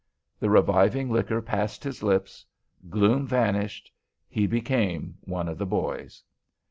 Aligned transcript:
The 0.39 0.49
reviving 0.49 1.11
liquor 1.11 1.43
passed 1.43 1.83
his 1.83 2.01
lips. 2.01 2.43
Gloom 2.89 3.27
vanished. 3.27 3.91
He 4.27 4.47
became 4.47 5.19
one 5.25 5.47
of 5.47 5.59
the 5.59 5.67
boys. 5.67 6.23